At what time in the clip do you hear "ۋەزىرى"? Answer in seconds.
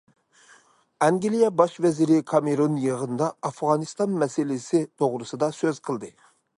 1.87-2.17